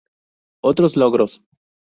Otros 0.63 0.95
logros 0.97 1.43